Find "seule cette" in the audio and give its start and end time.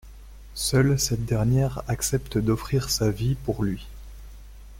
0.55-1.25